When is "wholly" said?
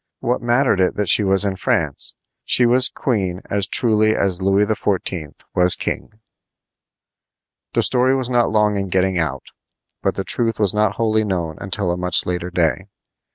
10.95-11.23